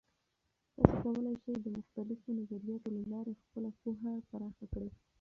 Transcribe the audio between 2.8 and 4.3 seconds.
له لارې خپله پوهه